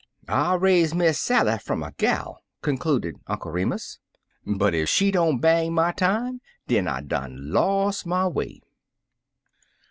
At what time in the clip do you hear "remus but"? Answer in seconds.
3.51-4.73